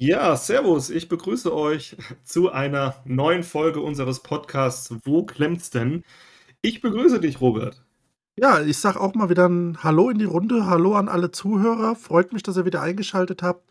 [0.00, 6.04] Ja, servus, ich begrüße euch zu einer neuen Folge unseres Podcasts „Wo klemmt's denn?“
[6.62, 7.84] Ich begrüße dich, Robert.
[8.40, 10.66] Ja, ich sage auch mal wieder 'n Hallo in die Runde.
[10.66, 11.96] Hallo an alle Zuhörer.
[11.96, 13.68] Freut mich, dass ihr wieder eingeschaltet habt.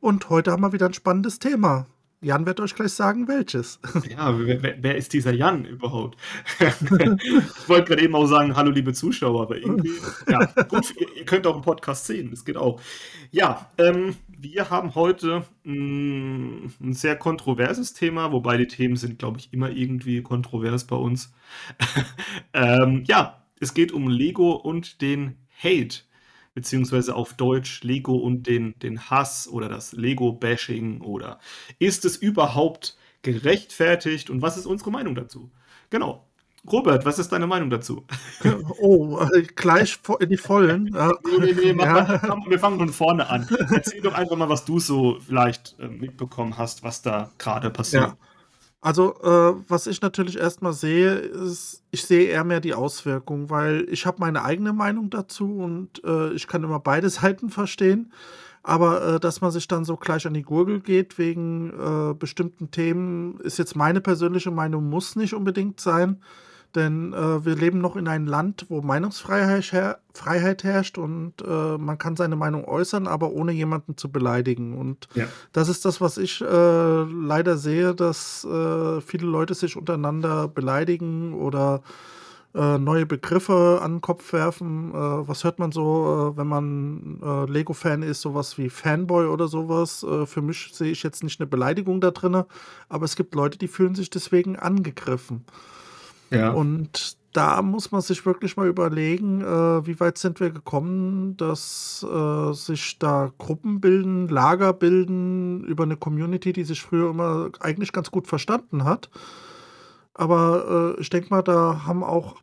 [0.00, 1.86] Und heute haben wir wieder 'n spannendes Thema.
[2.24, 3.78] Jan wird euch gleich sagen, welches.
[4.10, 6.18] Ja, wer wer ist dieser Jan überhaupt?
[6.58, 9.92] Ich wollte gerade eben auch sagen: „Hallo, liebe Zuschauer“, aber irgendwie
[10.28, 12.80] ja, gut, ihr könnt auch im Podcast sehen, das geht auch.
[13.30, 19.38] Ja, ähm, wir haben heute 'n 'n sehr kontroverses Thema, wobei die Themen sind, glaube
[19.38, 21.32] ich, immer irgendwie kontrovers bei uns.
[22.56, 26.02] Ähm, ja, es geht um Lego und den Hate,
[26.54, 31.38] beziehungsweise auf Deutsch Lego und den den Hass oder das Lego-Bashing oder
[31.78, 35.50] ist es überhaupt gerechtfertigt und was ist unsere Meinung dazu?
[35.90, 36.26] Genau.
[36.70, 38.06] Robert, was ist deine Meinung dazu?
[38.80, 40.88] Oh, äh, gleich in die Vollen.
[40.94, 41.08] Ja.
[41.24, 42.18] Ne, ne, ne, mach mal Ja.
[42.18, 43.46] komm, wir fangen von vorne an.
[43.70, 48.04] Erzähl doch einfach mal, was du so vielleicht, äh, mitbekommen hast, was da grade passiert.
[48.04, 48.16] Ja.
[48.84, 53.48] Also, äh, was ich natürlich erst mal sehe, ist ich sehe eher mehr die Auswirkungen,
[53.48, 58.12] weil ich habe meine eigene Meinung dazu und, äh, ich kann immer beide Seiten verstehen.
[58.62, 62.70] Aber, äh, dass man sich dann so gleich an die Gurgel geht wegen, äh, bestimmten
[62.70, 66.20] Themen, ist jetzt meine persönliche Meinung, muss nicht unbedingt sein.
[66.74, 71.78] Denn, äh, wir leben noch in einem Land, wo Meinungsfreiheit her Freiheit herrscht und, äh,
[71.78, 74.76] man kann seine Meinung äußern, aber ohne jemanden zu beleidigen.
[74.78, 75.26] Und Ja.
[75.52, 76.44] das ist das, was ich, äh,
[77.04, 81.82] leider sehe, dass, äh, viele Leute sich untereinander beleidigen oder,
[82.54, 84.90] äh, neue Begriffe an 'n Kopf werfen.
[84.92, 84.94] Äh,
[85.28, 90.02] was hört man so, wenn man, Lego-Fan ist, so was wie Fanboy oder so was?
[90.04, 92.44] Äh, für mich sehe ich jetzt nicht 'ne Beleidigung da drinnen,
[92.88, 95.44] aber es gibt Leute, die fühlen sich deswegen angegriffen.
[96.32, 96.50] Ja.
[96.50, 102.04] Und da muss man sich wirklich mal überlegen, äh, wie weit sind wir gekommen, dass,
[102.08, 107.92] äh, sich da Gruppen bilden, Lager bilden über 'ne Community, die sich früher immer eigentlich
[107.92, 109.10] ganz gut verstanden hat.
[110.16, 112.36] Aber, äh, ich denke mal, da haben auch,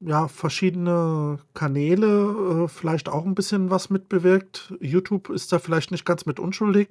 [0.00, 4.74] ja, verschiedene Kanäle, äh, vielleicht auch 'n bisschen was mitbewirkt.
[4.80, 6.88] YouTube ist da vielleicht nicht ganz mit unschuldig.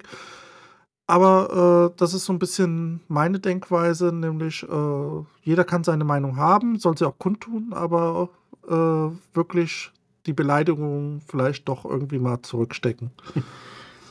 [1.08, 6.36] Aber, äh, das ist so 'n bisschen meine Denkweise, nämlich, äh, jeder kann seine Meinung
[6.36, 8.30] haben, soll sie auch kundtun, aber,
[8.66, 9.92] äh, wirklich
[10.26, 13.10] die Beleidigung vielleicht doch irgendwie mal zurückstecken.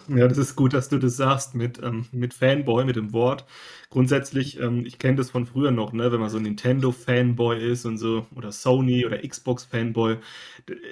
[0.10, 3.46] Ja, das ist gut, dass du das sagst mit, ähm mit Fanboy, mit dem Wort.
[3.90, 7.98] Grundsätzlich, ähm, ich kenne das von früher noch, ne, wenn man so Nintendo-Fanboy ist und
[7.98, 10.18] so oder Sony oder Xbox-Fanboy.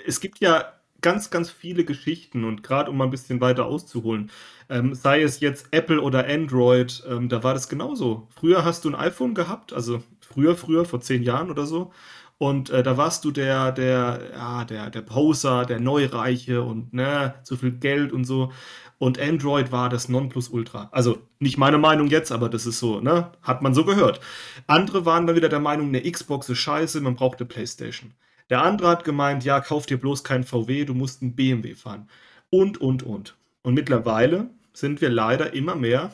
[0.07, 0.63] Es gibt ja
[1.01, 4.31] ganz, ganz viele Geschichten und grad um mal 'n bisschen weiter auszuholen,
[4.69, 8.27] ähm, sei es jetzt Apple oder Android, ähm, da war das genauso.
[8.35, 11.91] Früher hast du 'n iPhone gehabt, also früher, früher, vor 10 Jahren oder so.
[12.37, 17.35] Und, äh, da warst du der der ja, der der Poser, der Neureiche und, ne,
[17.43, 18.51] so viel Geld und so.
[18.97, 20.89] Und Android war das Nonplusultra.
[20.91, 24.19] Also, nicht meine Meinung jetzt, aber das ist so, ne, hat man so gehört.
[24.67, 28.13] Andere waren dann wieder der Meinung, 'ne Xbox ist scheiße, man braucht 'ne Playstation.
[28.51, 32.09] Der andere hat gemeint: „Ja, kauf dir bloß keinen VW, du musst 'n BMW fahren.“
[32.51, 33.35] Und, und, und.
[33.63, 36.11] Und mittlerweile sind wir leider immer mehr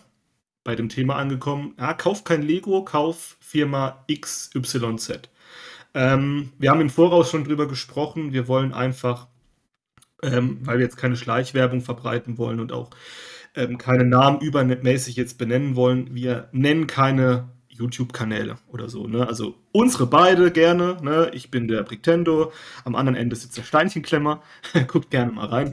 [0.64, 5.30] bei dem Thema angekommen: „Ja, kauf kein Lego, kauf Firma XYZ.“
[5.96, 8.34] Ähm, wir haben im Voraus schon drüber gesprochen.
[8.34, 9.28] Wir wollen einfach,
[10.24, 12.92] ähm, weil wir jetzt keine Schleichwerbung verbreiten wollen und auch,
[13.56, 19.28] ähm, keine Namen übermäßig jetzt benennen wollen, wir nennen keine YouTube-Kanäle oder so, ne?
[19.28, 21.32] Also, unsere beide gerne, ne?
[21.34, 22.52] Ich bin der Brictendo,
[22.86, 24.42] am anderen Ende sitzt der Steinchenklemmer.
[24.88, 25.72] Guckt gerne mal rein.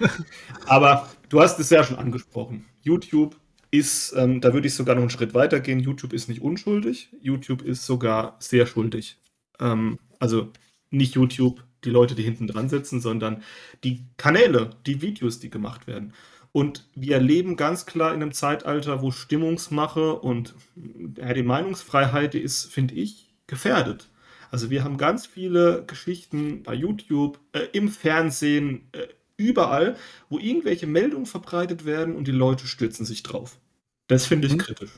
[0.66, 2.66] Aber du hast es ja schon angesprochen.
[2.82, 3.37] YouTube
[3.70, 5.81] ist, ähm da würde ich sogar noch 'n Schritt weitergehen.
[5.81, 7.10] YouTube ist nicht unschuldig.
[7.20, 9.19] YouTube ist sogar sehr schuldig.
[9.60, 10.50] Ähm, also,
[10.91, 13.43] nicht YouTube, die Leute, die hinten dran sitzen, sondern
[13.82, 16.12] die Kanäle, die Videos, die gemacht werden.
[16.56, 20.54] Und wir leben ganz klar in 'nem Zeitalter, wo Stimmungsmache und,
[21.19, 24.09] ja, die Meinungsfreiheit, die ist, finde ich, gefährdet.
[24.53, 29.97] Also, wir haben ganz viele Geschichten bei YouTube, äh, im Fernsehen, äh, überall,
[30.28, 33.58] wo irgendwelche Meldungen verbreitet werden und die Leute stürzen sich drauf.
[34.06, 34.58] Das finde ich Mhm.
[34.58, 34.93] kritisch.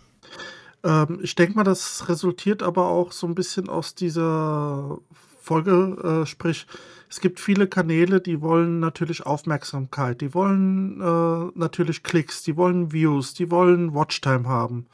[0.85, 4.99] Ähm, ich denke mal, das resultiert aber auch so 'n bisschen aus dieser
[5.47, 6.67] Folge, äh, sprich,
[7.09, 10.21] es gibt viele Kanäle, die wollen natürlich Aufmerksamkeit.
[10.21, 14.87] Die wollen, äh, natürlich Klicks, die wollen Views, die wollen Watchtime haben.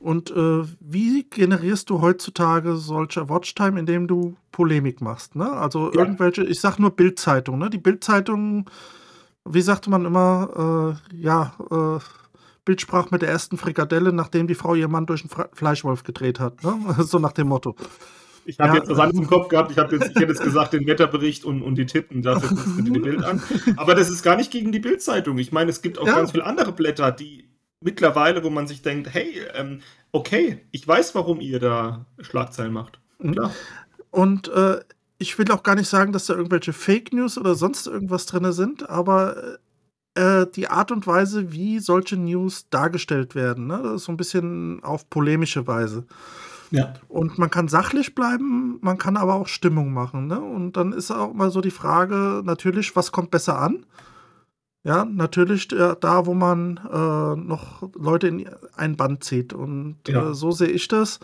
[0.00, 5.50] Und, äh, wie generierst du heutzutage solche Watchtime, indem du Polemik machst, ne?
[5.52, 6.00] Also, Ja.
[6.00, 7.70] irgendwelche ich sage nur Bild-Zeitung, ne?
[7.70, 8.68] Die Bild-Zeitung,
[9.44, 12.00] wie sagte man immer, äh, ja, äh,
[12.64, 16.02] Bild sprach mit der ersten Frikadelle, nachdem die Frau ihren Mann durch 'n Fra Fleischwolf
[16.02, 16.74] gedreht hat, ne?
[17.06, 17.76] So nach dem Motto.
[18.46, 19.72] Ich habe Ja, jetzt was anderes im Kopf gehabt.
[19.72, 22.78] Ich habe jetzt ich hätte jetzt gesagt, den Wetterbericht und und die Titten, dafür guckst
[22.78, 23.42] du dir die Bild an.
[23.76, 25.38] Aber das ist gar nicht gegen die Bild-Zeitung.
[25.38, 26.14] Ich meine, es gibt auch Ja.
[26.16, 27.48] ganz viele andere Blätter, die
[27.80, 29.80] mittlerweile, wo man sich denkt, hey, ähm,
[30.12, 33.00] okay, ich weiß, warum ihr da Schlagzeilen macht.
[33.18, 33.32] Mhm.
[33.32, 33.52] Klar.
[34.10, 34.80] Und äh,
[35.18, 38.50] ich will auch gar nicht sagen, dass da irgendwelche Fake News oder sonst irgendwas drin
[38.52, 39.58] sind, aber
[40.14, 45.08] äh, die Art und Weise, wie solche News dargestellt werden, ne, so ein bisschen auf
[45.10, 46.06] polemische Weise.
[46.70, 46.94] Ja.
[47.08, 50.26] Und man kann sachlich bleiben, man kann aber auch Stimmung machen.
[50.26, 50.40] Ne?
[50.40, 53.86] Und dann ist auch mal so die Frage, natürlich, was kommt besser an?
[54.84, 59.52] Ja, natürlich äh, da, wo man äh, noch Leute in ein Band zieht.
[59.52, 60.30] Und Ja.
[60.30, 61.18] äh, so sehe ich das.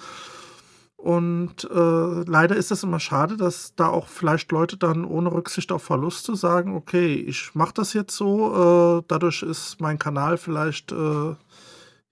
[0.97, 5.73] Und äh, leider ist es immer schade, dass da auch vielleicht Leute dann ohne Rücksicht
[5.73, 10.93] auf Verluste sagen, okay, ich mache das jetzt so, äh, dadurch ist mein Kanal vielleicht
[10.93, 11.35] äh,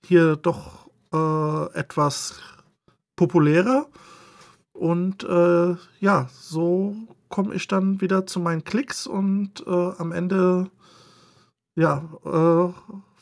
[0.04, 2.40] hier doch äh, etwas
[3.20, 3.86] populärer.
[4.72, 6.96] Und äh, ja, so
[7.28, 10.70] komme ich dann wieder zu meinen Klicks und äh, am Ende,
[11.76, 12.72] ja, äh,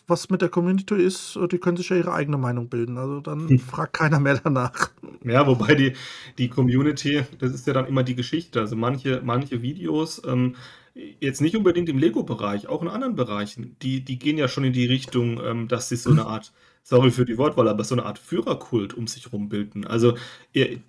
[0.07, 2.97] was mit der Community ist, äh, die können sich ja ihre eigene Meinung bilden.
[2.97, 3.59] Also dann Hm.
[3.59, 4.91] fragt keiner mehr danach.
[5.25, 5.95] Ja, wobei die,
[6.39, 8.61] die Community, das ist ja dann immer die Geschichte.
[8.61, 10.55] Also manche, manche Videos, ähm,
[11.21, 14.73] jetzt nicht unbedingt im Lego-Bereich, auch in anderen Bereichen, die, die gehen ja schon in
[14.73, 16.53] die Richtung, ähm, dass sie so eine Art,
[16.89, 19.87] sorry für die Wortwahl, aber so eine Art Führerkult um sich rum bilden.
[19.87, 20.17] Also
[20.55, 20.81] ihr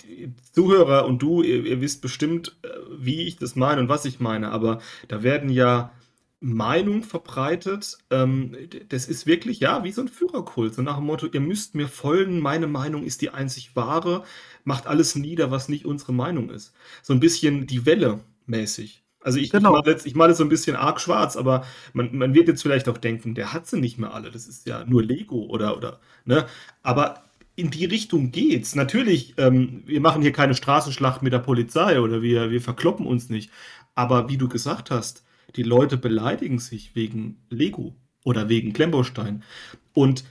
[0.54, 4.22] Zuhörer und du, ihr, ihr wisst bestimmt, äh, wie ich das meine und was ich
[4.22, 4.80] meine, aber
[5.10, 5.92] da werden ja
[6.40, 7.98] Meinung verbreitet.
[8.12, 8.56] Ähm,
[8.88, 10.74] das ist wirklich, ja, wie so ein Führerkult.
[10.74, 14.24] So nach dem Motto, ihr müsst mir folgen, meine Meinung ist die einzig wahre,
[14.64, 16.74] macht alles nieder, was nicht unsere Meinung ist.
[17.04, 19.04] So ein bisschen die Welle mäßig.
[19.22, 19.72] Also ich, ich Genau.
[19.72, 22.62] male jetzt, ich male jetzt so ein bisschen arg schwarz, aber man, man wird jetzt
[22.62, 24.32] vielleicht auch denken, der hat sie nicht mehr alle.
[24.32, 26.46] Das ist ja nur Lego oder, oder, ne?
[26.84, 27.24] Aber
[27.56, 28.76] in die Richtung geht's.
[28.76, 33.30] Natürlich, ähm, wir machen hier keine Straßenschlacht mit der Polizei oder wir, wir verkloppen uns
[33.30, 33.52] nicht.
[33.96, 35.26] Aber wie du gesagt hast,
[35.56, 39.44] die Leute beleidigen sich wegen Lego oder wegen Klemmbaustein.
[39.94, 40.24] Und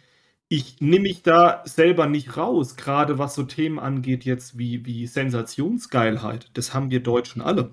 [0.48, 5.06] ich nehme mich da selber nicht raus, gerade was so Themen angeht, jetzt wie, wie
[5.06, 6.50] Sensationsgeilheit.
[6.54, 7.72] Das haben wir Deutschen alle.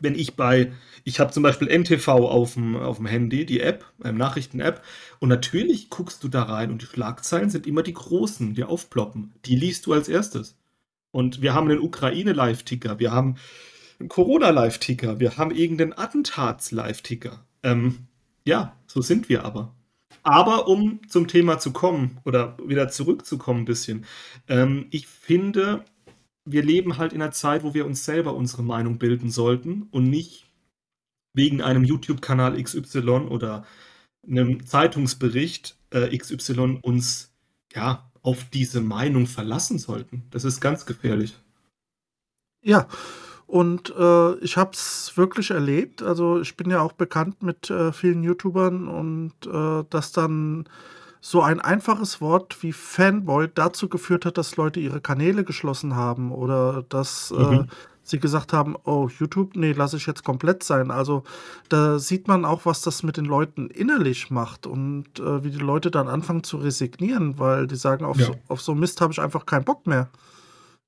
[0.00, 0.72] Wenn ich bei,
[1.04, 4.82] ich habe zum Beispiel NTV auf dem, auf dem Handy, die App, äh, Nachrichten-App,
[5.20, 9.32] und natürlich guckst du da rein und die Schlagzeilen sind immer die großen, die aufploppen.
[9.44, 10.56] Die liest du als erstes.
[11.10, 13.36] Und wir haben einen Ukraine-Live-Ticker, wir haben
[14.00, 17.44] einen Corona-Live-Ticker, wir haben irgendeinen Attentats-Live-Ticker.
[17.62, 18.08] Ähm,
[18.44, 19.74] ja, so sind wir aber.
[20.24, 24.06] Aber um zum Thema zu kommen oder wieder zurückzukommen ein bisschen,
[24.48, 25.84] ähm, ich finde,
[26.44, 30.10] wir leben halt in einer Zeit, wo wir uns selber unsere Meinung bilden sollten und
[30.10, 30.46] nicht
[31.32, 33.64] wegen einem YouTube-Kanal XY oder
[34.26, 37.32] einem Zeitungsbericht äh, XY uns
[37.74, 40.24] ja auf diese Meinung verlassen sollten.
[40.30, 41.34] Das ist ganz gefährlich.
[42.62, 42.88] Ja,
[43.46, 46.02] und äh, ich habe es wirklich erlebt.
[46.02, 50.66] Also ich bin ja auch bekannt mit äh, vielen YouTubern und äh, dass dann
[51.26, 56.30] so ein einfaches Wort wie Fanboy dazu geführt hat, dass Leute ihre Kanäle geschlossen haben
[56.30, 57.66] oder dass äh, Mhm.
[58.02, 60.90] sie gesagt haben, oh, YouTube, nee, lasse ich jetzt komplett sein.
[60.90, 61.22] Also
[61.70, 65.56] da sieht man auch, was das mit den Leuten innerlich macht und äh, wie die
[65.56, 68.26] Leute dann anfangen zu resignieren, weil die sagen, auf, Ja.
[68.26, 70.10] so, auf so Mist habe ich einfach keinen Bock mehr.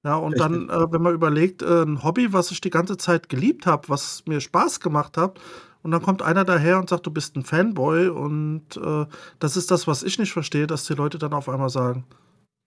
[0.04, 0.68] Ja, und Richtig.
[0.68, 3.88] dann, äh, wenn man überlegt, äh, ein Hobby, was ich die ganze Zeit geliebt habe,
[3.88, 5.40] was mir Spaß gemacht hat,
[5.86, 9.06] und dann kommt einer daher und sagt, du bist ein Fanboy, und äh,
[9.38, 12.04] das ist das, was ich nicht verstehe, dass die Leute dann auf einmal sagen,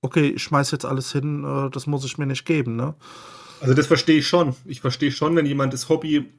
[0.02, 2.96] okay, ich schmeiß jetzt alles hin, äh, das muss ich mir nicht geben, ne?
[3.60, 4.56] Also das verstehe ich schon.
[4.64, 6.32] Ich verstehe schon, wenn jemand das Hobby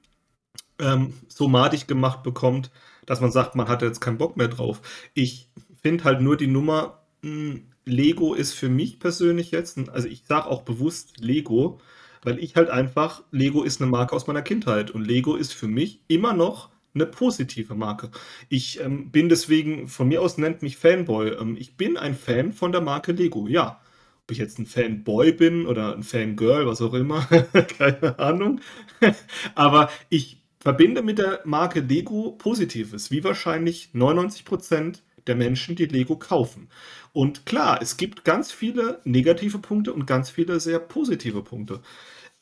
[0.78, 2.70] ähm, so madig gemacht bekommt,
[3.04, 4.80] dass man sagt, man hat jetzt keinen Bock mehr drauf.
[5.12, 5.50] Ich
[5.82, 10.46] finde halt nur die Nummer, mh, Lego ist für mich persönlich jetzt, also ich sage
[10.46, 11.78] auch bewusst Lego,
[12.22, 15.68] weil ich halt einfach, Lego ist eine Marke aus meiner Kindheit und Lego ist für
[15.68, 18.10] mich immer noch eine positive Marke.
[18.48, 21.30] Ich ähm, bin deswegen, von mir aus nennt mich Fanboy.
[21.30, 23.80] Ähm, ich bin ein Fan von der Marke Lego, ja.
[24.24, 27.22] Ob ich jetzt ein Fanboy bin oder ein Fangirl, was auch immer,
[27.78, 28.60] keine Ahnung.
[29.54, 36.16] Aber ich verbinde mit der Marke Lego Positives, wie wahrscheinlich 99% der Menschen, die Lego
[36.16, 36.68] kaufen.
[37.12, 41.80] Und klar, es gibt ganz viele negative Punkte und ganz viele sehr positive Punkte.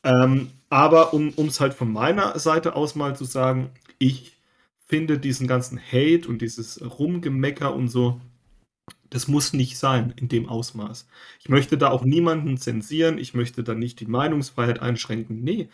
[0.05, 4.37] Ähm, aber um es halt von meiner Seite aus mal zu sagen, ich
[4.87, 8.21] finde diesen ganzen Hate und dieses Rumgemecker und so,
[9.11, 11.07] das muss nicht sein in dem Ausmaß.
[11.41, 15.69] Ich möchte da auch niemanden zensieren, ich möchte da nicht die Meinungsfreiheit einschränken, nee.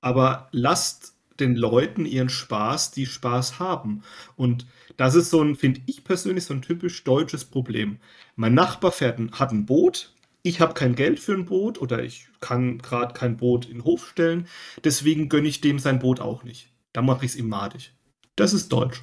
[0.00, 4.02] Aber lasst den Leuten ihren Spaß, die Spaß haben.
[4.36, 4.66] Und
[4.96, 7.98] das ist so ein, finde ich persönlich, so ein typisch deutsches Problem.
[8.34, 10.12] Mein Nachbar fährt ein, hat ein Boot,
[10.42, 13.84] ich habe kein Geld für ein Boot oder ich kann gerade kein Boot in den
[13.84, 14.46] Hof stellen,
[14.84, 16.72] deswegen gönne ich dem sein Boot auch nicht.
[16.92, 17.92] Da mache ich es ihm madig.
[18.36, 19.02] Das ist deutsch.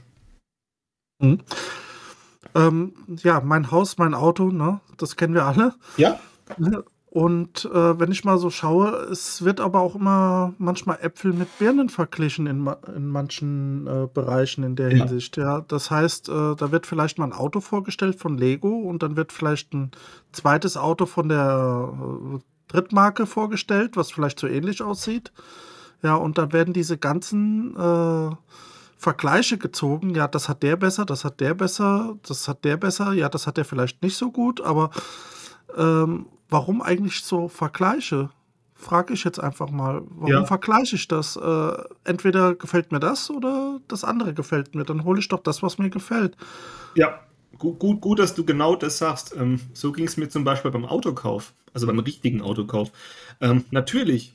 [1.19, 1.41] Mhm.
[2.55, 4.79] Ähm, ja, mein Haus, mein Auto, ne?
[4.97, 5.75] Das kennen wir alle.
[5.97, 6.19] Ja.
[7.13, 11.59] Und äh, wenn ich mal so schaue, es wird aber auch immer manchmal Äpfel mit
[11.59, 15.05] Birnen verglichen in, in manchen äh, Bereichen in der Ja.
[15.05, 15.37] Hinsicht.
[15.37, 19.15] Ja, das heißt, äh, da wird vielleicht mal ein Auto vorgestellt von Lego und dann
[19.15, 19.91] wird vielleicht ein
[20.31, 22.39] zweites Auto von der äh,
[22.69, 25.31] Drittmarke vorgestellt, was vielleicht so ähnlich aussieht.
[26.01, 28.35] Ja, und dann werden diese ganzen äh,
[28.97, 30.15] Vergleiche gezogen.
[30.15, 33.13] Ja, das hat der besser, das hat der besser, das hat der besser.
[33.13, 34.89] Ja, das hat der vielleicht nicht so gut, aber
[35.77, 38.29] ähm, warum eigentlich so Vergleiche?
[38.75, 40.01] Frage ich jetzt einfach mal.
[40.09, 40.45] Warum Ja.
[40.45, 41.35] vergleiche ich das?
[41.35, 44.83] Äh, entweder gefällt mir das oder das andere gefällt mir.
[44.85, 46.37] Dann hole ich doch das, was mir gefällt.
[46.95, 47.19] Ja,
[47.57, 49.35] gut, gut, gut, dass du genau das sagst.
[49.35, 52.91] Ähm, so ging es mir zum Beispiel beim Autokauf, also beim richtigen Autokauf.
[53.41, 54.33] Ähm, natürlich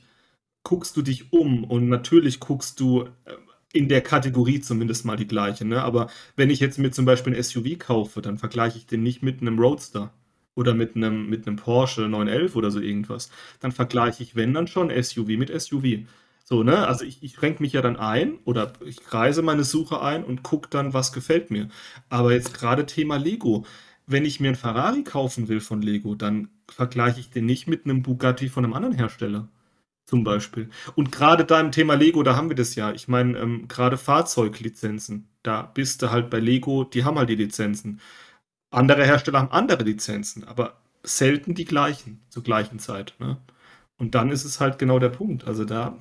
[0.63, 3.33] guckst du dich um und natürlich guckst du äh,
[3.71, 5.63] in der Kategorie zumindest mal die gleiche.
[5.63, 5.81] Ne?
[5.83, 9.21] Aber wenn ich jetzt mir zum Beispiel ein SUV kaufe, dann vergleiche ich den nicht
[9.21, 10.11] mit einem Roadster
[10.59, 13.31] oder mit einem, mit einem Porsche 911 oder so irgendwas.
[13.61, 16.05] Dann vergleiche ich, wenn dann schon SUV mit SUV.
[16.43, 16.85] So, ne?
[16.87, 20.43] Also ich, ich schränke mich ja dann ein oder ich kreise meine Suche ein und
[20.43, 21.69] gucke dann, was gefällt mir.
[22.09, 23.65] Aber jetzt gerade Thema Lego.
[24.05, 27.85] Wenn ich mir einen Ferrari kaufen will von Lego, dann vergleiche ich den nicht mit
[27.85, 29.47] einem Bugatti von einem anderen Hersteller.
[30.05, 30.69] Zum Beispiel.
[30.95, 32.91] Und gerade da im Thema Lego, da haben wir das ja.
[32.93, 37.35] Ich meine, ähm, gerade Fahrzeuglizenzen, da bist du halt bei Lego, die haben halt die
[37.35, 38.01] Lizenzen.
[38.71, 43.15] Andere Hersteller haben andere Lizenzen, aber selten die gleichen zur gleichen Zeit.
[43.19, 43.37] Ne?
[43.97, 45.45] Und dann ist es halt genau der Punkt.
[45.47, 45.97] Also da,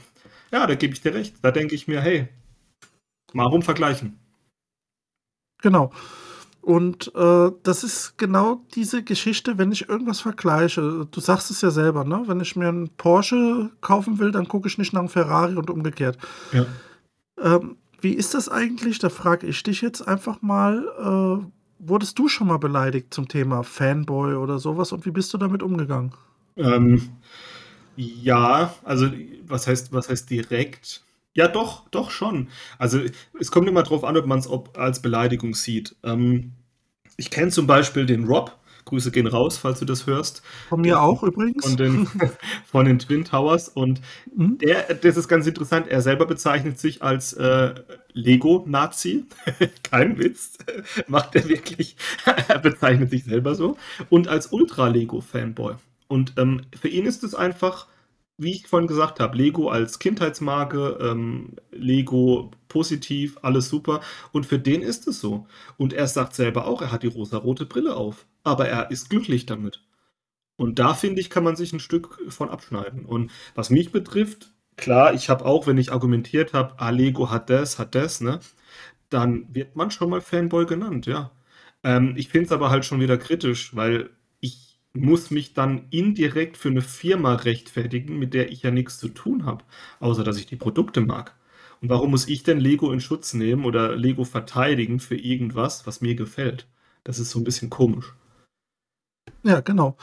[0.52, 1.36] ja, da gebe ich dir recht.
[1.42, 2.28] Da denke ich mir, hey,
[3.32, 4.18] warum vergleichen?
[5.62, 5.92] Genau.
[6.60, 11.08] Und äh, das ist genau diese Geschichte, wenn ich irgendwas vergleiche.
[11.10, 12.24] Du sagst es ja selber, ne?
[12.26, 15.70] Wenn ich mir einen Porsche kaufen will, dann gucke ich nicht nach einem Ferrari und
[15.70, 16.18] umgekehrt.
[16.52, 16.66] Ja.
[17.40, 18.98] Ähm, wie ist das eigentlich?
[18.98, 21.42] Da frage ich dich jetzt einfach mal.
[21.42, 25.38] Äh, wurdest du schon mal beleidigt zum Thema Fanboy oder sowas und wie bist du
[25.38, 26.12] damit umgegangen?
[26.56, 27.10] Ähm,
[27.96, 29.10] ja, also
[29.46, 31.02] was heißt, was heißt direkt?
[31.34, 32.48] Ja, doch, doch schon.
[32.78, 33.00] Also
[33.38, 35.94] es kommt immer drauf an, ob man es als Beleidigung sieht.
[36.02, 36.52] Ähm,
[37.16, 38.57] ich kenne zum Beispiel den Rob.
[38.88, 40.42] Grüße gehen raus, falls du das hörst.
[40.68, 41.64] Von mir auch übrigens.
[41.64, 42.06] Von den,
[42.66, 43.68] von den Twin Towers.
[43.68, 44.00] Und
[44.34, 44.58] Mhm.
[44.58, 47.74] der, das ist ganz interessant, er selber bezeichnet sich als äh,
[48.12, 49.24] Lego-Nazi.
[49.82, 50.58] Kein Witz.
[51.08, 51.96] Macht er wirklich.
[52.48, 53.76] er bezeichnet sich selber so.
[54.08, 55.74] Und als Ultra-Lego-Fanboy.
[56.08, 57.86] Und ähm, für ihn ist es einfach,
[58.38, 64.00] wie ich vorhin gesagt habe, Lego als Kindheitsmarke, ähm, Lego positiv, alles super.
[64.32, 65.46] Und für den ist es so.
[65.76, 68.26] Und er sagt selber auch, er hat die rosa-rote Brille auf.
[68.44, 69.82] Aber er ist glücklich damit.
[70.56, 73.04] Und da finde ich, kann man sich ein Stück von abschneiden.
[73.06, 77.50] Und was mich betrifft, klar, ich habe auch, wenn ich argumentiert habe, ah, Lego hat
[77.50, 78.40] das, hat das, ne,
[79.10, 81.32] dann wird man schon mal Fanboy genannt, ja.
[81.84, 84.10] Ähm, ich finde es aber halt schon wieder kritisch, weil
[84.40, 89.08] ich muss mich dann indirekt für eine Firma rechtfertigen, mit der ich ja nichts zu
[89.08, 89.64] tun habe,
[90.00, 91.36] außer dass ich die Produkte mag.
[91.80, 96.00] Und warum muss ich denn Lego in Schutz nehmen oder Lego verteidigen für irgendwas, was
[96.00, 96.66] mir gefällt?
[97.04, 98.14] Das ist so ein bisschen komisch.
[99.44, 99.96] Ja, genau.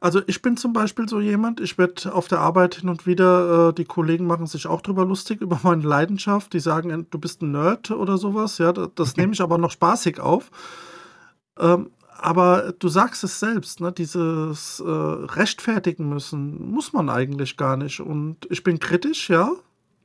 [0.00, 3.68] Also ich bin zum Beispiel so jemand, ich werde auf der Arbeit hin und wieder,
[3.68, 6.52] äh, die Kollegen machen sich auch drüber lustig, über meine Leidenschaft.
[6.54, 8.58] Die sagen, du bist ein Nerd oder sowas.
[8.58, 10.50] Ja, das, das nehme ich aber noch spaßig auf.
[11.58, 13.92] Ähm, aber du sagst es selbst, ne?
[13.92, 18.00] dieses äh, rechtfertigen müssen, muss man eigentlich gar nicht.
[18.00, 19.52] Und ich bin kritisch, ja,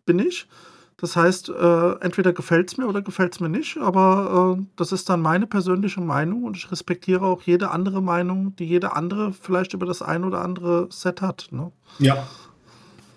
[0.05, 0.48] bin ich.
[0.97, 4.93] Das heißt, äh, entweder gefällt es mir oder gefällt es mir nicht, aber äh, das
[4.93, 9.33] ist dann meine persönliche Meinung und ich respektiere auch jede andere Meinung, die jeder andere
[9.33, 11.49] vielleicht über das ein oder andere Set hat.
[11.51, 11.71] Ne?
[11.99, 12.25] Ja,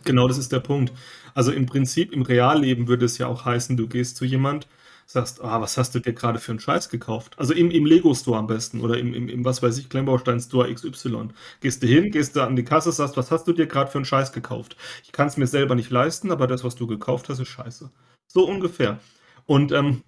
[0.04, 0.92] genau das ist der Punkt.
[1.34, 4.66] Also im Prinzip, im Realleben würde es ja auch heißen, du gehst zu jemand,
[5.10, 7.34] sagst, ah, was hast du dir gerade für einen Scheiß gekauft?
[7.38, 11.28] Also im, im Lego-Store am besten oder im, im, im, was weiß ich, Klemmbaustein-Store XY.
[11.60, 13.96] Gehst du hin, gehst du an die Kasse, sagst, was hast du dir gerade für
[13.96, 14.76] einen Scheiß gekauft?
[15.02, 17.90] Ich kann es mir selber nicht leisten, aber das, was du gekauft hast, ist scheiße.
[18.26, 19.00] So ungefähr.
[19.46, 20.02] Und ähm,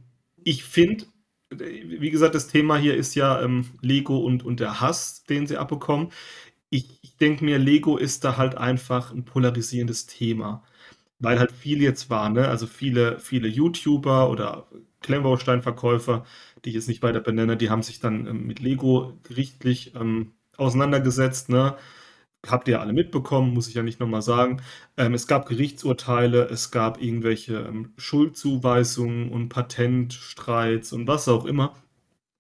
[0.45, 1.07] ich finde,
[1.51, 5.57] wie gesagt, das Thema hier ist ja ähm, Lego und, und der Hass, den sie
[5.57, 6.13] abbekommen.
[6.69, 10.63] Ich, ich denke mir, Lego ist da halt einfach ein polarisierendes Thema.
[11.21, 12.49] Weil halt viel jetzt war, ne?
[12.49, 14.67] Also viele, viele YouTuber oder
[15.03, 16.25] Klemmbausteinverkäufer,
[16.65, 20.33] die ich jetzt nicht weiter benenne, die haben sich dann ähm, mit Lego gerichtlich ähm,
[20.57, 21.77] auseinandergesetzt, ne?
[22.47, 24.63] Habt ihr ja alle mitbekommen, muss ich ja nicht nochmal sagen.
[24.97, 31.75] Ähm, es gab Gerichtsurteile, es gab irgendwelche ähm, Schuldzuweisungen und Patentstreits und was auch immer.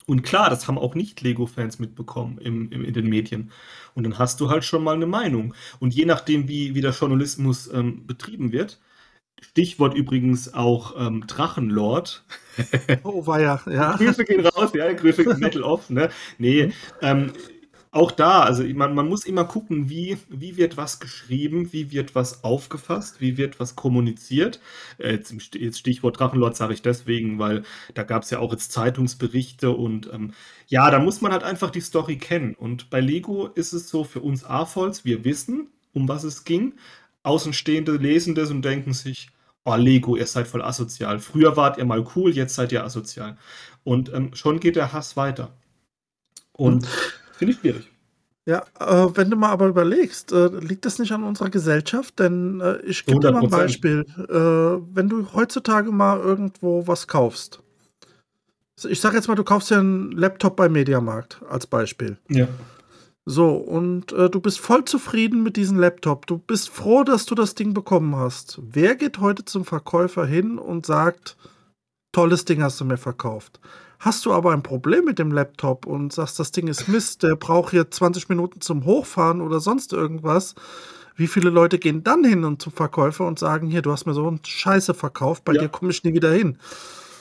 [0.07, 3.52] Und klar, das haben auch Nicht-Lego-Fans mitbekommen im, im, in den Medien.
[3.95, 5.55] Und dann hast du halt schon mal eine Meinung.
[5.79, 8.81] Und je nachdem, wie, wie der Journalismus ähm, betrieben wird,
[9.40, 12.25] Stichwort übrigens auch ähm, Drachenlord.
[13.04, 13.97] Oh, war ja, ja.
[13.97, 16.11] Grüße gehen raus, ja, Grüße Metal Off, ne?
[16.37, 16.73] Nee, mhm.
[17.00, 17.32] ähm,
[17.92, 22.14] auch da, also man, man muss immer gucken, wie, wie wird was geschrieben, wie wird
[22.14, 24.61] was aufgefasst, wie wird was kommuniziert.
[24.99, 28.70] Äh, jetzt, jetzt Stichwort Drachenlord sage ich deswegen, weil da gab es ja auch jetzt
[28.70, 30.35] Zeitungsberichte und ähm,
[30.68, 32.54] ja, da muss man halt einfach die Story kennen.
[32.54, 36.75] Und bei Lego ist es so für uns AFOLs, wir wissen, um was es ging.
[37.23, 39.29] Außenstehende lesen das und denken sich,
[39.65, 41.19] oh Lego, ihr seid voll asozial.
[41.19, 43.37] Früher wart ihr mal cool, jetzt seid ihr asozial.
[43.85, 45.53] Und ähm, schon geht der Hass weiter.
[46.53, 46.93] Und hm.
[47.33, 47.91] finde ich schwierig.
[48.47, 52.19] Ja, äh, wenn du mal aber überlegst, äh, liegt das nicht an unserer Gesellschaft?
[52.19, 54.07] Denn äh, ich gebe dir mal ein Beispiel.
[54.29, 57.61] Äh, wenn du heutzutage mal irgendwo was kaufst,
[58.89, 62.17] ich sage jetzt mal, du kaufst ja einen Laptop bei Mediamarkt als Beispiel.
[62.29, 62.49] Ja.
[63.27, 66.27] So, und äh, du bist voll zufrieden mit diesem Laptop.
[66.27, 68.61] Du bist froh, dass du das Ding bekommen hast.
[68.62, 71.37] Wer geht heute zum Verkäufer hin und sagt,
[72.12, 73.61] tolles Ding hast du mir verkauft?
[73.99, 77.37] Hast du aber ein Problem mit dem Laptop und sagst, das Ding ist Mist, der
[77.37, 80.55] braucht hier 20 Minuten zum Hochfahren oder sonst irgendwas,
[81.17, 84.15] wie viele Leute gehen dann hin und zum Verkäufer und sagen, hier, du hast mir
[84.15, 85.61] so einen Scheiße verkauft, bei ja.
[85.61, 86.57] dir komme ich nie wieder hin.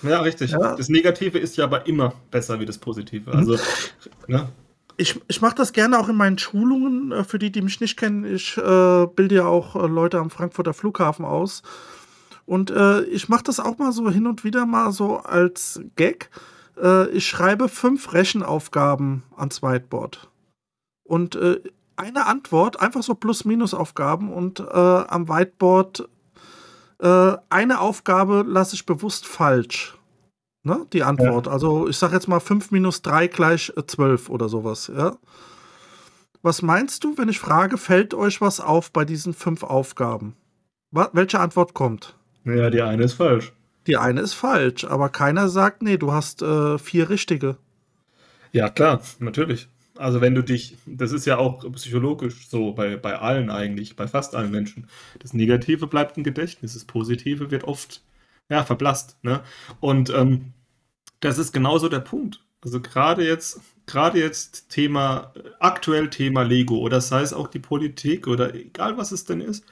[0.04, 0.52] Ja, richtig.
[0.52, 0.76] Ja.
[0.78, 3.30] Das Negative ist ja aber immer besser wie das Positive.
[3.30, 3.60] Also, mhm.
[4.28, 4.50] ne?
[5.00, 7.12] Ich, ich mache das gerne auch in meinen Schulungen.
[7.12, 10.30] Äh, für die, die mich nicht kennen, ich äh, bilde ja auch äh, Leute am
[10.30, 11.64] Frankfurter Flughafen aus.
[12.46, 16.30] Und äh, ich mache das auch mal so hin und wieder mal so als Gag
[16.82, 20.30] äh, ich schreibe fünf Rechenaufgaben ans Whiteboard.
[21.04, 21.62] Und äh,
[21.96, 26.08] eine Antwort, einfach so Plus-Minus-Aufgaben und am Whiteboard
[27.02, 29.99] eine Aufgabe lasse ich bewusst falsch.
[30.70, 30.86] Ne?
[30.94, 31.48] Die Antwort.
[31.48, 31.52] Ja.
[31.52, 34.92] Also ich sage jetzt mal 5 minus 3 gleich 12 oder sowas.
[34.96, 35.18] Ja?
[36.44, 40.36] Was meinst du, wenn ich frage, fällt euch was auf bei diesen fünf Aufgaben?
[40.92, 42.16] Welche Antwort kommt?
[42.46, 43.52] Ja, die eine ist falsch.
[43.88, 47.58] Die eine ist falsch, aber keiner sagt, nee, du hast äh, vier richtige.
[48.52, 49.68] Ja, klar, natürlich.
[49.98, 54.08] Also wenn du dich, das ist ja auch psychologisch so bei, bei allen eigentlich, bei
[54.08, 54.88] fast allen Menschen.
[55.18, 58.04] Das Negative bleibt im Gedächtnis, das Positive wird oft
[58.50, 59.18] ja, verblasst.
[59.24, 59.42] Ne?
[59.80, 60.54] Und ähm,
[61.20, 62.44] das ist genauso der Punkt.
[62.62, 68.28] Also gerade jetzt, gerade jetzt Thema, aktuell Thema Lego oder sei es auch die Politik
[68.28, 69.66] oder egal was es denn ist,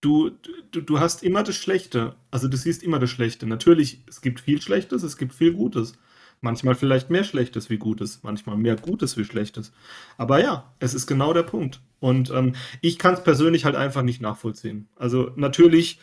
[0.00, 0.30] du,
[0.72, 2.16] du, du hast immer das Schlechte.
[2.30, 3.46] Also du siehst immer das Schlechte.
[3.46, 5.94] Natürlich, es gibt viel Schlechtes, es gibt viel Gutes.
[6.40, 9.72] Manchmal vielleicht mehr Schlechtes wie Gutes, manchmal mehr Gutes wie Schlechtes.
[10.18, 11.80] Aber ja, es ist genau der Punkt.
[12.00, 14.88] Und ähm, ich kann es persönlich halt einfach nicht nachvollziehen.
[14.96, 16.00] Also natürlich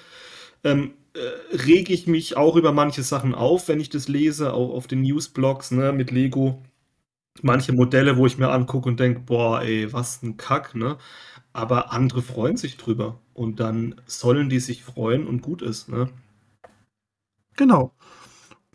[0.63, 4.73] ähm, äh, rege ich mich auch über manche Sachen auf, wenn ich das lese, auch
[4.73, 6.61] auf den Newsblogs ne, mit Lego.
[7.41, 10.97] Manche Modelle, wo ich mir angucke und denke, boah, ey, was ein Kack, ne?
[11.53, 13.19] Aber andere freuen sich drüber.
[13.33, 16.09] Und dann sollen die sich freuen und gut ist, ne?
[17.55, 17.93] Genau.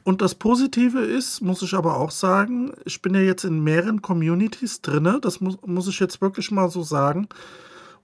[0.02, 4.02] Und das Positive ist, muss ich aber auch sagen, ich bin ja jetzt in mehreren
[4.02, 7.26] Communities drin, das muss, muss ich jetzt wirklich mal so sagen.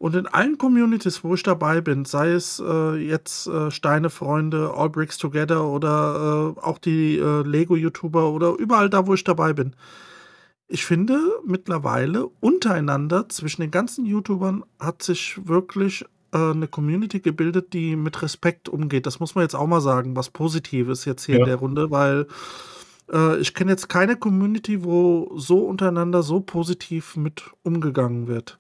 [0.01, 4.89] Und in allen Communities, wo ich dabei bin, sei es äh, jetzt äh, Steine-Freunde, All
[4.89, 9.77] Bricks Together oder äh, auch die äh, Lego-YouTuber oder überall da, wo ich dabei bin,
[10.69, 17.75] ich finde mittlerweile untereinander zwischen den ganzen YouTubern hat sich wirklich äh, eine Community gebildet,
[17.75, 19.05] die mit Respekt umgeht.
[19.05, 21.41] Das muss man jetzt auch mal sagen, was Positives jetzt hier ja.
[21.41, 22.27] in der Runde, weil
[23.13, 28.59] äh, ich kenne jetzt keine Community, wo so untereinander so positiv mit umgegangen wird.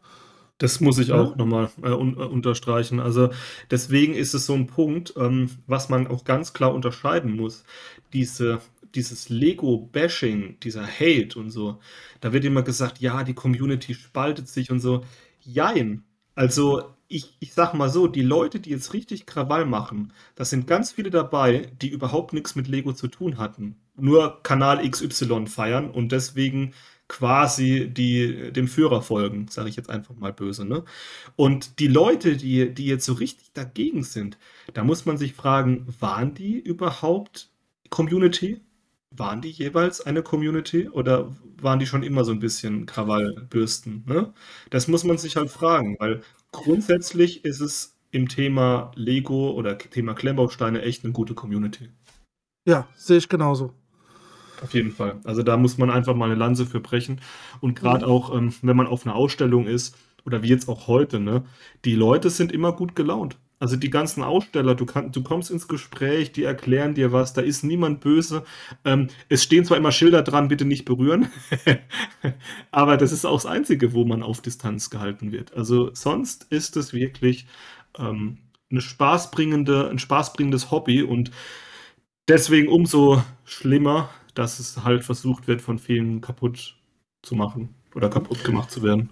[0.60, 1.20] Das muss ich ja.
[1.20, 3.00] auch nochmal äh, un äh, unterstreichen.
[3.00, 3.30] Also
[3.70, 7.64] deswegen ist es so ein Punkt, ähm, was man auch ganz klar unterscheiden muss.
[8.12, 8.60] Diese
[8.94, 11.78] dieses Lego-Bashing, dieser Hate und so,
[12.20, 15.04] da wird immer gesagt, ja, die Community spaltet sich und so.
[15.40, 16.02] Jein.
[16.34, 20.66] Also, ich, ich sag mal so, die Leute, die jetzt richtig Krawall machen, das sind
[20.66, 23.76] ganz viele dabei, die überhaupt nichts mit Lego zu tun hatten.
[23.96, 26.72] Nur Kanal XY feiern und deswegen
[27.10, 30.64] quasi die, dem Führer folgen, sage ich jetzt einfach mal böse.
[30.64, 30.84] Ne?
[31.34, 34.38] Und die Leute, die, die jetzt so richtig dagegen sind,
[34.74, 37.50] da muss man sich fragen, waren die überhaupt
[37.90, 38.60] Community?
[39.10, 44.32] Waren die jeweils eine Community oder waren die schon immer so ein bisschen Krawallbürsten, ne?
[44.70, 50.14] Das muss man sich halt fragen, weil grundsätzlich ist es im Thema Lego oder Thema
[50.14, 51.88] Klemmbausteine echt eine gute Community.
[52.68, 53.74] Ja, sehe ich genauso.
[54.62, 55.20] Auf jeden Fall.
[55.24, 57.20] Also da muss man einfach mal eine Lanze für brechen.
[57.60, 58.12] Und gerade mhm.
[58.12, 59.96] auch, ähm, wenn man auf einer Ausstellung ist,
[60.26, 61.44] oder wie jetzt auch heute, ne,
[61.84, 63.38] die Leute sind immer gut gelaunt.
[63.58, 67.42] Also die ganzen Aussteller, du, kann, du kommst ins Gespräch, die erklären dir was, da
[67.42, 68.44] ist niemand böse.
[68.86, 71.28] Ähm, es stehen zwar immer Schilder dran, bitte nicht berühren,
[72.70, 75.54] aber das ist auch das Einzige, wo man auf Distanz gehalten wird.
[75.54, 77.46] Also sonst ist es wirklich
[77.98, 78.38] ähm,
[78.70, 81.30] eine spaßbringende, ein spaßbringendes Hobby und
[82.28, 84.08] deswegen umso schlimmer,
[84.40, 86.74] dass es halt versucht wird, von vielen kaputt
[87.20, 89.10] zu machen oder kaputt gemacht zu werden.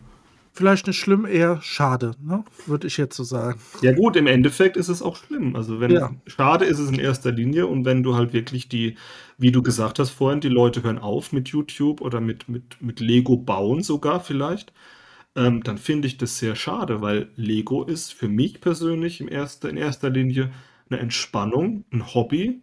[0.55, 2.45] Vielleicht nicht schlimm, eher schade, ne?
[2.67, 3.61] würde ich jetzt so sagen.
[3.83, 5.55] Ja gut, im Endeffekt ist es auch schlimm.
[5.55, 6.11] Also wenn ja.
[6.27, 8.97] schade ist es in erster Linie und wenn du halt wirklich die,
[9.37, 12.99] wie du gesagt hast vorhin, die Leute hören auf mit YouTube oder mit, mit, mit
[12.99, 14.73] Lego bauen sogar vielleicht,
[15.37, 19.69] ähm, dann finde ich das sehr schade, weil Lego ist für mich persönlich im erster,
[19.69, 20.51] in erster Linie
[20.89, 22.63] eine Entspannung, ein Hobby,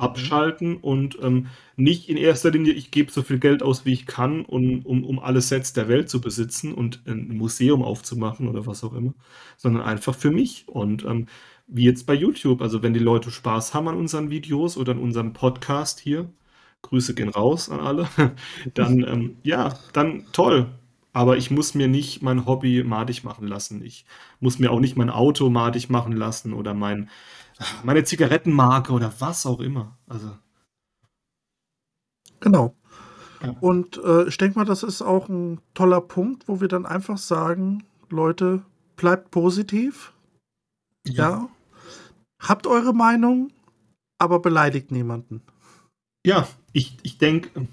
[0.00, 4.06] abschalten und ähm, nicht in erster Linie, ich gebe so viel Geld aus, wie ich
[4.06, 8.66] kann, um, um, um alle Sets der Welt zu besitzen und ein Museum aufzumachen oder
[8.66, 9.14] was auch immer,
[9.56, 10.64] sondern einfach für mich.
[10.66, 11.26] Und ähm,
[11.66, 14.98] wie jetzt bei YouTube, also wenn die Leute Spaß haben an unseren Videos oder an
[14.98, 16.28] unserem Podcast hier,
[16.82, 18.08] Grüße gehen raus an alle,
[18.74, 20.66] dann ähm, ja, dann toll.
[21.12, 23.82] Aber ich muss mir nicht mein Hobby madig machen lassen.
[23.84, 24.04] Ich
[24.38, 27.10] muss mir auch nicht mein Auto madig machen lassen oder mein,
[27.82, 29.98] meine Zigarettenmarke oder was auch immer.
[30.06, 30.36] Also.
[32.40, 32.74] Genau.
[33.42, 33.56] Ja.
[33.60, 37.18] Und äh, ich denke mal, das ist auch ein toller Punkt, wo wir dann einfach
[37.18, 38.62] sagen, Leute,
[38.96, 40.12] bleibt positiv.
[41.06, 41.30] Ja.
[41.30, 41.48] ja.
[42.40, 43.52] Habt eure Meinung,
[44.18, 45.42] aber beleidigt niemanden.
[46.26, 47.66] Ja, ich, ich denke,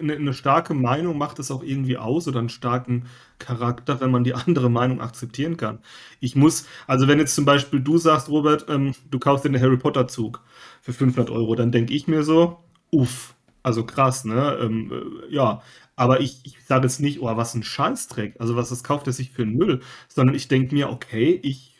[0.00, 3.04] eine, eine starke Meinung macht es auch irgendwie aus oder einen starken
[3.38, 5.80] Charakter, wenn man die andere Meinung akzeptieren kann.
[6.20, 9.60] Ich muss, also wenn jetzt zum Beispiel du sagst, Robert, ähm, du kaufst dir einen
[9.62, 10.42] Harry Potter Zug
[10.80, 12.58] für 500 Euro, dann denke ich mir so,
[12.90, 14.58] uff, also krass, ne?
[14.62, 14.92] Ähm,
[15.30, 15.60] äh, ja,
[15.96, 19.12] aber ich, ich sage jetzt nicht, oh, was ein Scheißdreck, also was das kauft er
[19.12, 21.74] sich für einen Müll, sondern ich denke mir, okay, ich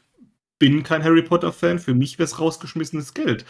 [0.59, 3.45] bin kein Harry Potter-Fan, für mich wäre es rausgeschmissenes Geld.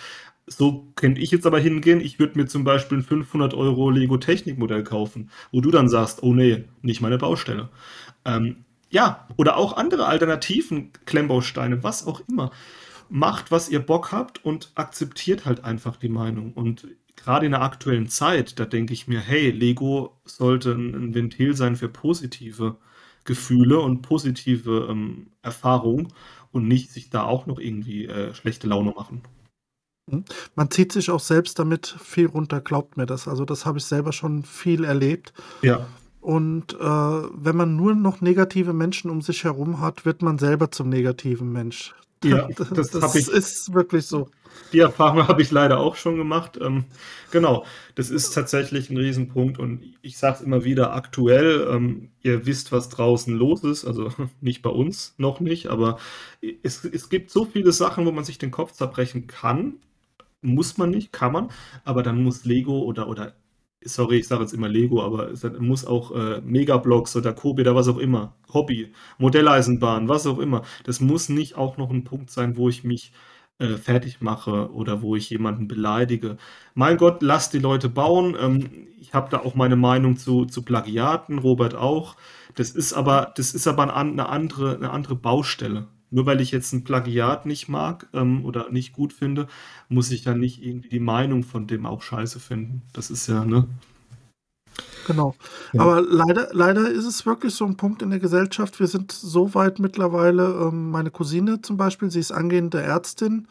[0.46, 4.85] So könnte ich jetzt aber hingehen, ich würde mir zum Beispiel ein 500 Euro Lego-Technik-Modell
[4.85, 7.68] kaufen, wo du dann sagst, oh nee, nicht meine Baustelle.
[8.24, 12.50] Ähm, ja, oder auch andere Alternativen, Klemmbausteine, was auch immer.
[13.09, 16.52] Macht, was ihr Bock habt und akzeptiert halt einfach die Meinung.
[16.52, 21.14] Und gerade in der aktuellen Zeit, da denke ich mir, hey, Lego sollte ein, ein
[21.14, 22.76] Ventil sein für positive
[23.24, 26.12] Gefühle und positive ähm, Erfahrungen
[26.52, 29.22] und nicht sich da auch noch irgendwie äh, schlechte Laune machen.
[30.07, 30.25] Mhm.
[30.55, 33.29] Man zieht sich auch selbst damit viel runter, glaubt mir das.
[33.29, 35.33] Also das habe ich selber schon viel erlebt.
[35.62, 35.87] Ja.
[36.21, 40.71] Und äh, wenn man nur noch negative Menschen um sich herum hat, wird man selber
[40.71, 41.95] zum negativen Mensch.
[42.25, 44.29] Ja, das, das ich, ist wirklich so.
[44.73, 46.59] Die Erfahrung habe ich leider auch schon gemacht.
[46.61, 46.85] Ähm,
[47.31, 47.64] genau,
[47.95, 52.73] das ist tatsächlich ein Riesenpunkt und ich sage es immer wieder aktuell, ähm, ihr wisst,
[52.73, 55.99] was draußen los ist, also nicht bei uns, noch nicht, aber
[56.62, 59.75] es, es gibt so viele Sachen, wo man sich den Kopf zerbrechen kann,
[60.46, 61.48] muss man nicht, kann man,
[61.85, 63.35] aber dann muss Lego oder, oder
[63.85, 67.74] sorry, ich sage jetzt immer Lego, aber es muss auch äh, Megablocks oder Kobi oder
[67.74, 70.62] was auch immer, Hobby, Modelleisenbahn, was auch immer.
[70.85, 73.12] Das muss nicht auch noch ein Punkt sein, wo ich mich
[73.59, 76.37] äh, fertig mache oder wo ich jemanden beleidige.
[76.74, 78.37] Mein Gott, lasst die Leute bauen.
[78.38, 82.16] Ähm, ich habe da auch meine Meinung zu, zu Plagiaten, Robert auch.
[82.54, 85.87] Das ist aber, das ist aber eine andere, eine andere Baustelle.
[86.11, 89.49] Nur weil ich jetzt ein Plagiat nicht mag ähm, oder nicht gut finde,
[89.88, 92.83] muss ich ja nicht irgendwie die Meinung von dem auch scheiße finden.
[92.92, 93.66] Das ist ja, ne?
[95.07, 95.35] Genau.
[95.73, 95.83] Ja.
[95.83, 98.81] Aber leider, leider ist es wirklich so ein Punkt in der Gesellschaft.
[98.81, 103.47] Wir sind so weit mittlerweile, ähm, meine Cousine zum Beispiel, sie ist angehende Ärztin.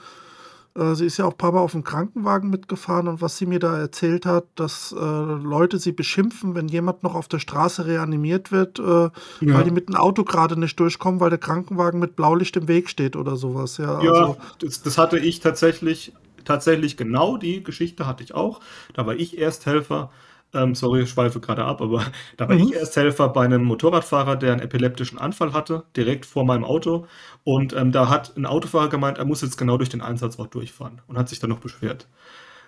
[0.78, 3.46] Äh, sie ist ja auch ein paar Mal auf dem Krankenwagen mitgefahren und was sie
[3.46, 7.86] mir da erzählt hat, dass äh, Leute sie beschimpfen, wenn jemand noch auf der Straße
[7.86, 9.12] reanimiert wird, äh, ja.
[9.42, 12.90] weil die mit dem Auto gerade nicht durchkommen, weil der Krankenwagen mit Blaulicht im Weg
[12.90, 13.78] steht oder sowas.
[13.78, 18.60] Ja, ja also, das, das hatte ich tatsächlich, tatsächlich genau die Geschichte hatte ich auch.
[18.94, 20.12] Da war ich Ersthelfer
[20.54, 22.06] ähm, sorry, ich schweife gerade ab, aber
[22.38, 22.64] da war mhm.
[22.64, 27.08] ich Ersthelfer bei einem Motorradfahrer, der einen epileptischen Anfall hatte, direkt vor meinem Auto.
[27.44, 31.02] Und ähm, da hat ein Autofahrer gemeint, er muss jetzt genau durch den Einsatzort durchfahren
[31.08, 32.08] und hat sich dann noch beschwert.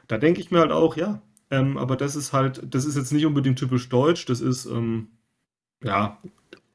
[0.07, 3.13] Da denke ich mir halt auch, ja, ähm, aber das ist halt, das ist jetzt
[3.13, 5.07] nicht unbedingt typisch deutsch, das ist, ähm,
[5.83, 6.17] ja,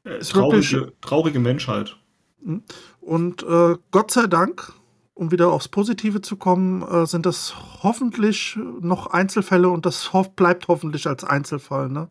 [0.04, 1.96] äh, traurige, traurige Menschheit.
[2.42, 2.62] Mhm.
[3.00, 4.72] Und äh, Gott sei Dank
[5.14, 10.22] um wieder aufs Positive zu kommen, äh, sind das hoffentlich noch Einzelfälle und das ho
[10.22, 11.88] bleibt hoffentlich als Einzelfall.
[11.88, 12.08] Ne?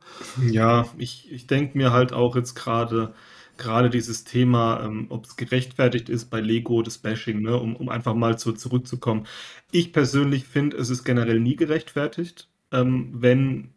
[0.50, 3.14] Ja, ich, ich denke mir halt auch jetzt gerade
[3.58, 7.90] gerade dieses Thema, ähm, ob es gerechtfertigt ist bei Lego, das Bashing, ne, um, um
[7.90, 9.28] einfach mal zu, zurückzukommen.
[9.72, 13.70] Ich persönlich finde, es ist generell nie gerechtfertigt, ähm, wenn,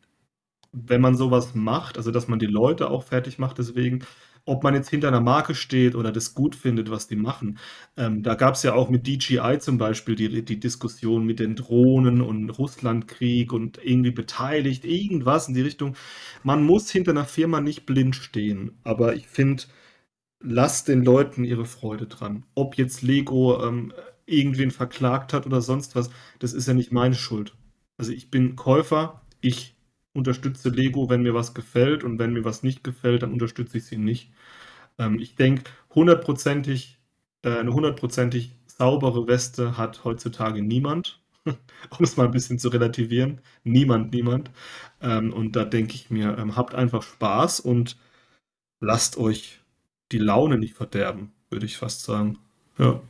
[0.73, 4.05] wenn man sowas macht, also dass man die Leute auch fertig macht deswegen
[4.47, 7.59] ob man jetzt hinter einer Marke steht oder das gut findet, was die machen.
[7.97, 11.57] Ähm, da gab es ja auch mit DJI zum Beispiel die, die Diskussion mit den
[11.57, 15.97] Drohnen und Russlandkrieg und irgendwie beteiligt, irgendwas in die Richtung.
[16.43, 19.65] Man muss hinter einer Firma nicht blind stehen, aber ich finde,
[20.41, 22.45] lasst den Leuten ihre Freude dran.
[22.55, 23.93] Ob jetzt Lego ähm,
[24.27, 27.55] irgendwen verklagt hat oder sonst was, das ist ja nicht meine Schuld.
[27.97, 29.74] Also ich bin Käufer, ich
[30.15, 33.87] unterstütze Lego, wenn mir was gefällt und wenn mir was nicht gefällt, dann unterstütze ich
[33.87, 34.33] sie nicht.
[34.99, 36.99] Ähm, ich denke, hundertprozentig,
[37.43, 41.21] äh, eine hundertprozentig saubere Weste hat heutzutage niemand.
[41.99, 43.41] um es mal ein bisschen zu relativieren.
[43.65, 44.51] Niemand, niemand.
[45.03, 47.99] Ähm, und da denke ich mir, ähm, habt einfach Spaß und
[48.81, 49.61] lasst euch
[50.13, 52.39] die Laune nicht verderben, würde ich fast sagen.
[52.79, 53.01] Ja.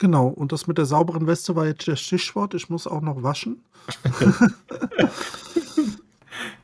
[0.00, 2.54] Genau, und das mit der sauberen Weste war jetzt das Stichwort.
[2.54, 3.62] Ich muss auch noch waschen.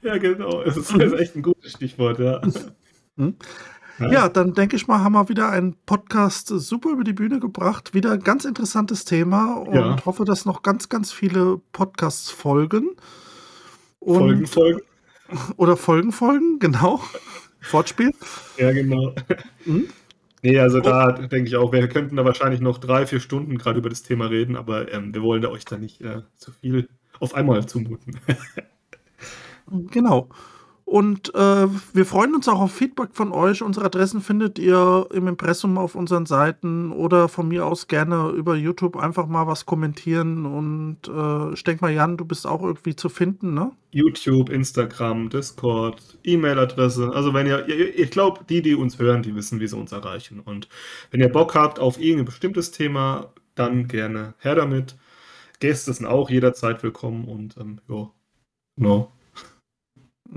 [0.03, 0.62] ja, genau.
[0.62, 2.40] Es ist, ist, echt ein gutes Stichwort, ja.
[3.18, 3.37] Hm?
[3.99, 7.92] Ja, dann denke ich mal, haben wir wieder einen Podcast super über die Bühne gebracht.
[7.92, 10.05] Wieder ein ganz interessantes Thema und ja.
[10.07, 12.96] hoffe, dass noch ganz, ganz viele Podcasts folgen.
[13.99, 14.81] Und Folgen, Folgen.
[15.59, 17.03] Oder Folgen, Folgen, genau.
[17.61, 18.12] Fortspiel.
[18.57, 19.14] Ja, genau.
[19.64, 19.88] Hm?
[20.42, 23.79] Nee, also da denke ich auch, wir könnten da wahrscheinlich noch drei, vier Stunden gerade
[23.79, 26.88] über das Thema reden, aber ähm, wir wollen da euch da nicht äh, zu viel
[27.20, 28.18] auf einmal zumuten.
[29.90, 30.29] genau.
[30.87, 33.61] Und äh, wir freuen uns auch auf Feedback von euch.
[33.61, 38.55] Unsere Adressen findet ihr im Impressum auf unseren Seiten oder von mir aus gerne über
[38.55, 40.46] YouTube einfach mal was kommentieren.
[40.46, 43.72] Und äh, ich denke mal, Jan, du bist auch irgendwie zu finden, ne?
[43.90, 47.11] YouTube, Instagram, Discord, E-Mail-Adresse.
[47.12, 50.38] Also wenn ihr, ich glaube, die, die uns hören, die wissen, wie sie uns erreichen.
[50.38, 50.68] Und
[51.11, 54.94] wenn ihr Bock habt auf irgendein bestimmtes Thema, dann gerne her damit.
[55.59, 58.09] Gäste sind auch jederzeit willkommen und ähm, ja,
[58.77, 59.15] genau.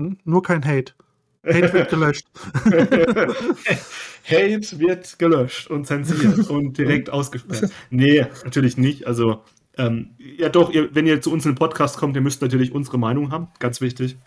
[0.00, 0.18] Hm?
[0.24, 0.94] Nur kein Hate.
[1.46, 2.26] Hate wird gelöscht.
[4.24, 7.70] Hate wird gelöscht und zensiert und direkt ausgesperrt.
[7.90, 9.06] Nee, natürlich nicht.
[9.06, 9.42] Also,
[9.78, 12.72] ähm, ja doch, ihr, wenn ihr zu uns in den Podcast kommt, ihr müsst natürlich
[12.72, 13.48] unsere Meinung haben.
[13.58, 14.18] Ganz wichtig.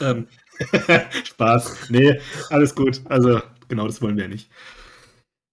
[0.00, 0.26] ähm,
[1.24, 1.90] Spaß.
[1.90, 3.02] Nee, alles gut.
[3.06, 4.50] Also, genau das wollen wir nicht.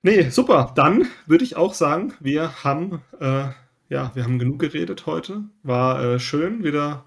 [0.02, 0.72] Nee, super.
[0.76, 3.50] Dann würde ich auch sagen, wir haben, äh,
[3.90, 5.44] ja, wir haben genug geredet heute.
[5.64, 7.04] War äh, schön, wieder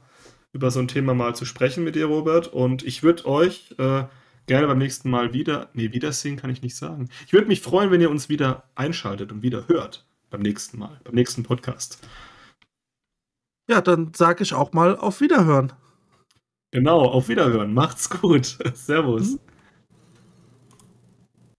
[0.52, 2.48] über so ein Thema mal zu sprechen mit dir, Robert.
[2.48, 4.04] Und ich würde euch äh,
[4.46, 7.08] gerne beim nächsten Mal wieder, nee, wiedersehen kann ich nicht sagen.
[7.26, 11.00] Ich würde mich freuen, wenn ihr uns wieder einschaltet und wieder hört beim nächsten Mal,
[11.04, 12.06] beim nächsten Podcast.
[13.68, 15.72] Ja, dann sage ich auch mal auf Wiederhören.
[16.72, 17.72] Genau, auf Wiederhören.
[17.74, 18.58] Macht's gut.
[18.74, 19.32] Servus.
[19.32, 19.51] Mhm.